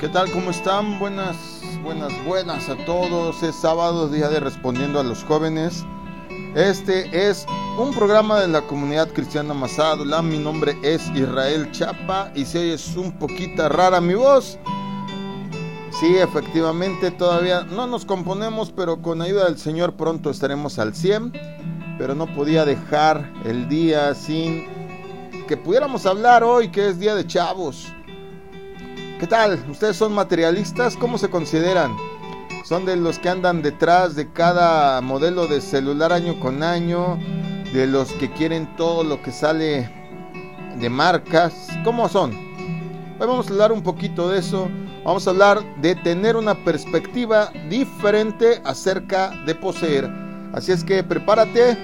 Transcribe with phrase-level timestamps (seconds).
[0.00, 0.30] ¿Qué tal?
[0.30, 0.98] ¿Cómo están?
[0.98, 1.36] Buenas,
[1.82, 3.42] buenas, buenas a todos.
[3.42, 5.84] Es sábado, día de Respondiendo a los Jóvenes.
[6.54, 7.44] Este es
[7.78, 10.22] un programa de la comunidad cristiana Masadula.
[10.22, 14.58] Mi nombre es Israel Chapa y si es un poquito rara mi voz,
[16.00, 21.30] sí, efectivamente todavía no nos componemos, pero con ayuda del Señor pronto estaremos al 100.
[21.98, 24.66] Pero no podía dejar el día sin
[25.46, 27.92] que pudiéramos hablar hoy, que es Día de Chavos.
[29.20, 29.62] ¿Qué tal?
[29.68, 30.96] ¿Ustedes son materialistas?
[30.96, 31.94] ¿Cómo se consideran?
[32.64, 37.18] ¿Son de los que andan detrás de cada modelo de celular año con año?
[37.74, 39.90] ¿De los que quieren todo lo que sale
[40.80, 41.68] de marcas?
[41.84, 42.30] ¿Cómo son?
[42.30, 44.70] Hoy vamos a hablar un poquito de eso.
[45.04, 50.10] Vamos a hablar de tener una perspectiva diferente acerca de poseer.
[50.54, 51.76] Así es que prepárate.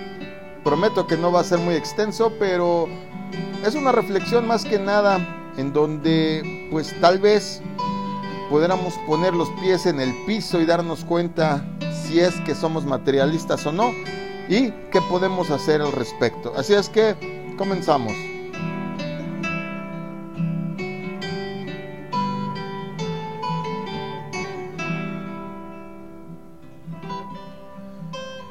[0.64, 2.88] Prometo que no va a ser muy extenso, pero
[3.62, 7.62] es una reflexión más que nada en donde pues tal vez
[8.50, 11.64] pudiéramos poner los pies en el piso y darnos cuenta
[12.04, 13.90] si es que somos materialistas o no
[14.48, 16.52] y qué podemos hacer al respecto.
[16.56, 17.16] Así es que
[17.58, 18.12] comenzamos.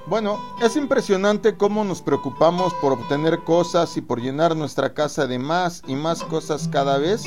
[0.07, 5.39] Bueno, es impresionante cómo nos preocupamos por obtener cosas y por llenar nuestra casa de
[5.39, 7.25] más y más cosas cada vez.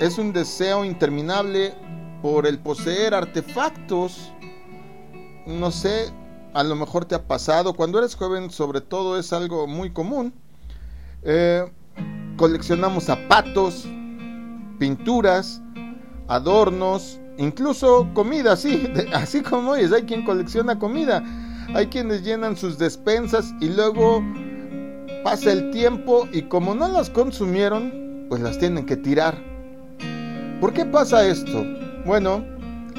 [0.00, 1.74] Es un deseo interminable
[2.22, 4.32] por el poseer artefactos.
[5.46, 6.10] No sé,
[6.54, 7.74] a lo mejor te ha pasado.
[7.74, 10.32] Cuando eres joven sobre todo es algo muy común.
[11.22, 11.70] Eh,
[12.38, 13.86] coleccionamos zapatos,
[14.78, 15.60] pinturas,
[16.28, 21.24] adornos, incluso comida, sí, así como es, hay quien colecciona comida,
[21.74, 24.22] hay quienes llenan sus despensas y luego
[25.24, 29.42] pasa el tiempo y como no las consumieron, pues las tienen que tirar.
[30.60, 31.64] ¿Por qué pasa esto?
[32.04, 32.44] Bueno,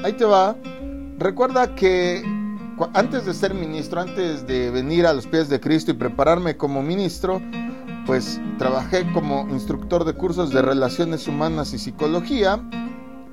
[0.03, 0.55] ahí te va.
[1.19, 2.23] Recuerda que
[2.93, 6.81] antes de ser ministro, antes de venir a los pies de Cristo y prepararme como
[6.81, 7.39] ministro,
[8.07, 12.59] pues trabajé como instructor de cursos de relaciones humanas y psicología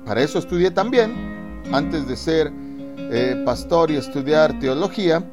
[0.09, 2.51] para eso estudié también, antes de ser
[2.97, 5.23] eh, pastor y estudiar teología.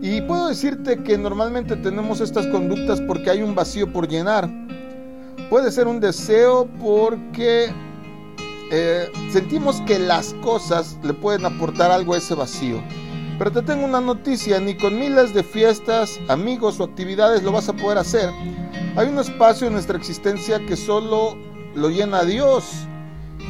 [0.00, 4.48] Y puedo decirte que normalmente tenemos estas conductas porque hay un vacío por llenar.
[5.50, 7.70] Puede ser un deseo porque
[8.72, 12.82] eh, sentimos que las cosas le pueden aportar algo a ese vacío.
[13.36, 17.68] Pero te tengo una noticia, ni con miles de fiestas, amigos o actividades lo vas
[17.68, 18.30] a poder hacer.
[18.96, 21.36] Hay un espacio en nuestra existencia que solo
[21.74, 22.87] lo llena Dios.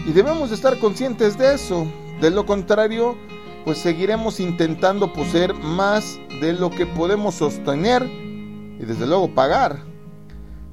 [0.08, 1.86] Y debemos estar conscientes de eso.
[2.22, 3.14] De lo contrario,
[3.66, 9.80] pues seguiremos intentando poseer más de lo que podemos sostener y desde luego pagar.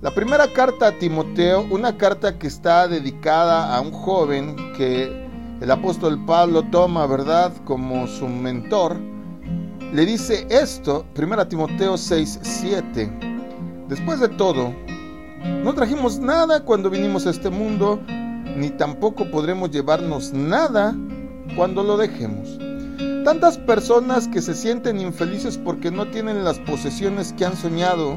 [0.01, 5.27] La primera carta a Timoteo, una carta que está dedicada a un joven que
[5.59, 8.97] el apóstol Pablo toma, ¿verdad?, como su mentor,
[9.91, 13.19] le dice esto, 1 Timoteo 6, 7.
[13.89, 14.73] Después de todo,
[15.61, 17.99] no trajimos nada cuando vinimos a este mundo,
[18.55, 20.95] ni tampoco podremos llevarnos nada
[21.55, 22.57] cuando lo dejemos.
[23.23, 28.15] Tantas personas que se sienten infelices porque no tienen las posesiones que han soñado,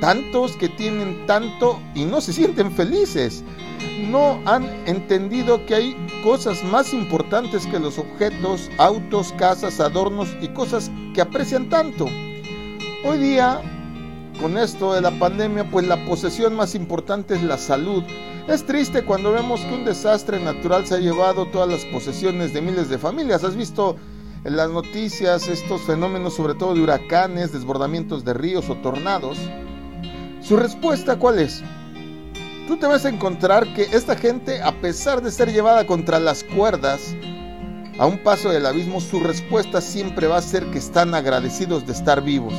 [0.00, 3.44] tantos que tienen tanto y no se sienten felices,
[4.10, 10.48] no han entendido que hay cosas más importantes que los objetos, autos, casas, adornos y
[10.48, 12.06] cosas que aprecian tanto.
[13.04, 13.60] Hoy día,
[14.40, 18.02] con esto de la pandemia, pues la posesión más importante es la salud
[18.48, 22.60] es triste cuando vemos que un desastre natural se ha llevado todas las posesiones de
[22.60, 23.44] miles de familias.
[23.44, 23.96] ¿Has visto
[24.44, 29.38] en las noticias estos fenómenos, sobre todo de huracanes, desbordamientos de ríos o tornados?
[30.40, 31.62] Su respuesta, ¿cuál es?
[32.66, 36.42] Tú te vas a encontrar que esta gente, a pesar de ser llevada contra las
[36.42, 37.14] cuerdas,
[37.98, 41.92] a un paso del abismo, su respuesta siempre va a ser que están agradecidos de
[41.92, 42.54] estar vivos.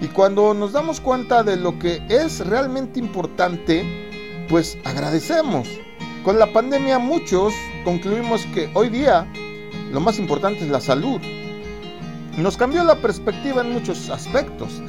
[0.00, 3.99] Y cuando nos damos cuenta de lo que es realmente importante,
[4.50, 5.68] pues agradecemos.
[6.24, 7.54] Con la pandemia muchos
[7.84, 9.26] concluimos que hoy día
[9.92, 11.20] lo más importante es la salud.
[12.36, 14.82] Nos cambió la perspectiva en muchos aspectos.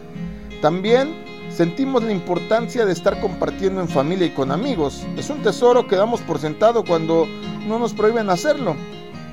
[0.62, 1.14] También
[1.50, 5.06] sentimos la importancia de estar compartiendo en familia y con amigos.
[5.16, 7.28] Es un tesoro que damos por sentado cuando
[7.68, 8.76] no nos prohíben hacerlo.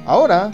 [0.04, 0.50] Ahora,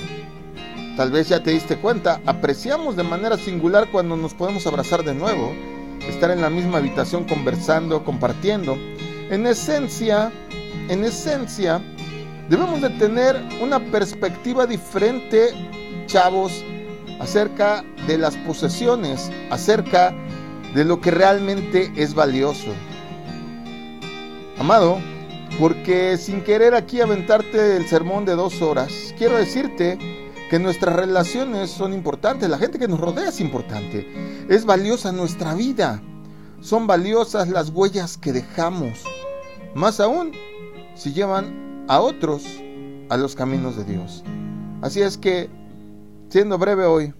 [0.97, 5.15] tal vez ya te diste cuenta, apreciamos de manera singular cuando nos podemos abrazar de
[5.15, 5.53] nuevo,
[6.09, 8.77] estar en la misma habitación conversando, compartiendo.
[9.31, 10.31] En esencia,
[10.88, 11.81] en esencia,
[12.49, 15.50] debemos de tener una perspectiva diferente,
[16.06, 16.65] chavos,
[17.21, 20.15] acerca de las posesiones, acerca
[20.75, 22.73] de lo que realmente es valioso.
[24.59, 25.00] Amado,
[25.59, 29.99] Porque sin querer aquí aventarte el sermón de dos horas, quiero decirte
[30.50, 35.55] que nuestras relaciones son importantes, la gente que nos rodea es importante, es valiosa nuestra
[35.55, 36.03] vida,
[36.61, 39.05] son valiosas las huellas que dejamos,
[39.75, 40.32] más aún
[40.94, 42.44] si llevan a otros
[43.09, 44.25] a los caminos de Dios.
[44.82, 45.50] Así es que,
[46.29, 47.15] siendo breve hoy,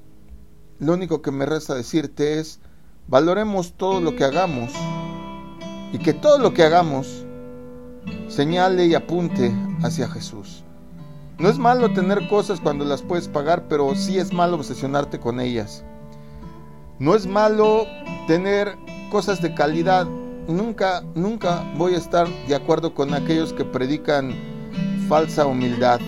[0.79, 2.61] lo único que me resta decirte es,
[3.09, 4.73] valoremos todo lo que hagamos
[5.93, 7.25] y que todo lo que hagamos
[8.29, 9.53] señale y apunte
[9.83, 10.65] hacia Jesús.
[11.39, 15.41] No es malo tener cosas cuando las puedes pagar, pero sí es malo obsesionarte con
[15.41, 15.85] ellas.
[16.99, 17.87] No es malo
[18.29, 18.77] tener
[19.11, 20.07] cosas de calidad.
[20.49, 24.35] Nunca, nunca voy a estar de acuerdo con aquellos que predican
[25.08, 26.00] falsa humildad.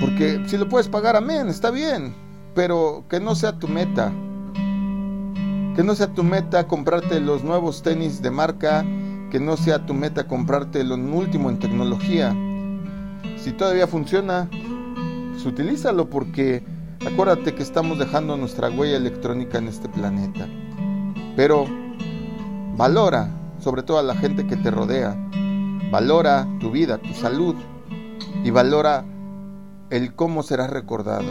[0.00, 2.14] Porque si lo puedes pagar, amén, está bien.
[2.54, 4.12] Pero que no sea tu meta.
[5.74, 8.84] Que no sea tu meta comprarte los nuevos tenis de marca.
[9.30, 12.34] Que no sea tu meta comprarte lo último en tecnología
[13.44, 14.48] si todavía funciona,
[15.32, 16.64] pues utilízalo porque
[17.06, 20.48] acuérdate que estamos dejando nuestra huella electrónica en este planeta.
[21.36, 21.66] Pero
[22.76, 23.28] valora
[23.64, 25.16] sobre todo a la gente que te rodea.
[25.90, 27.54] Valora tu vida, tu salud
[28.42, 29.04] y valora
[29.90, 31.30] el cómo serás recordado.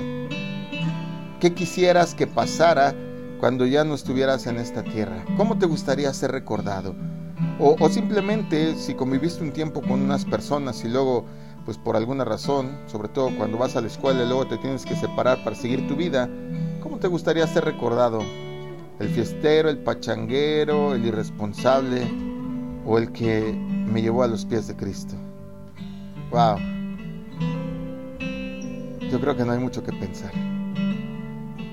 [1.40, 2.96] ¿Qué quisieras que pasara
[3.40, 5.26] cuando ya no estuvieras en esta tierra?
[5.36, 6.96] ¿Cómo te gustaría ser recordado?
[7.60, 11.26] O, o simplemente si conviviste un tiempo con unas personas y luego
[11.66, 14.86] pues por alguna razón, sobre todo cuando vas a la escuela y luego te tienes
[14.86, 16.30] que separar para seguir tu vida,
[16.82, 18.22] ¿cómo te gustaría ser recordado?
[19.00, 22.04] ¿El fiestero, el pachanguero, el irresponsable
[22.86, 23.54] o el que
[23.92, 25.16] me llevó a los pies de Cristo?
[26.32, 26.58] ¡Wow!
[29.12, 30.32] Yo creo que no hay mucho que pensar.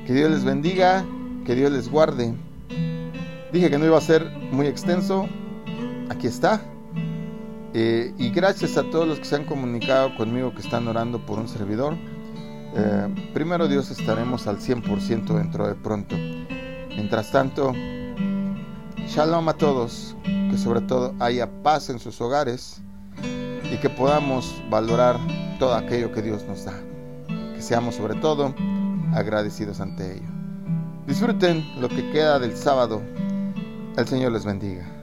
[0.06, 1.04] Que Dios les bendiga,
[1.44, 2.34] que Dios les guarde.
[3.52, 5.28] Dije que no iba a ser muy extenso.
[6.08, 6.60] Aquí está.
[7.72, 11.38] Eh, y gracias a todos los que se han comunicado conmigo que están orando por
[11.38, 11.96] un servidor.
[12.74, 16.16] Eh, primero Dios estaremos al 100% dentro de pronto.
[16.90, 17.72] Mientras tanto,
[19.06, 20.16] shalom a todos,
[20.50, 22.80] que sobre todo haya paz en sus hogares
[23.72, 25.16] y que podamos valorar
[25.58, 26.74] todo aquello que Dios nos da.
[27.54, 28.54] Que seamos sobre todo
[29.14, 30.28] agradecidos ante ello.
[31.06, 33.00] Disfruten lo que queda del sábado.
[33.96, 34.99] El Señor les bendiga.